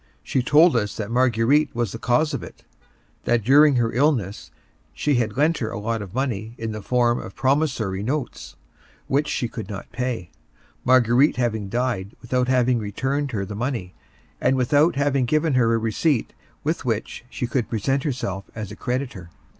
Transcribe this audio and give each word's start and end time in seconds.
She 0.23 0.41
told 0.41 0.75
us 0.75 0.97
that 0.97 1.11
Marguerite 1.11 1.75
was 1.75 1.91
the 1.91 1.99
cause 1.99 2.33
of 2.33 2.41
it; 2.41 2.63
that 3.25 3.43
during 3.43 3.75
her 3.75 3.91
illness 3.93 4.49
she 4.95 5.17
had 5.17 5.37
lent 5.37 5.59
her 5.59 5.69
a 5.69 5.77
lot 5.77 6.01
of 6.01 6.15
money 6.15 6.55
in 6.57 6.71
the 6.71 6.81
form 6.81 7.19
of 7.19 7.35
promissory 7.35 8.01
notes, 8.01 8.55
which 9.05 9.27
she 9.27 9.47
could 9.47 9.69
not 9.69 9.91
pay, 9.91 10.31
Marguerite 10.83 11.35
having 11.37 11.69
died 11.69 12.15
without 12.19 12.47
having 12.47 12.79
returned 12.79 13.29
her 13.29 13.45
the 13.45 13.53
money, 13.53 13.93
and 14.41 14.55
without 14.55 14.95
having 14.95 15.25
given 15.25 15.53
her 15.53 15.71
a 15.71 15.77
receipt 15.77 16.33
with 16.63 16.83
which 16.83 17.23
she 17.29 17.45
could 17.45 17.69
present 17.69 18.01
herself 18.01 18.45
as 18.55 18.71
a 18.71 18.75
creditor. 18.75 19.29